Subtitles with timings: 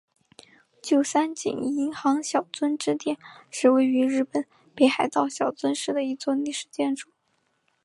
[0.81, 3.19] 旧三井银行小樽支店
[3.51, 4.43] 是位于日本
[4.73, 7.11] 北海道小樽市的一座历史建筑。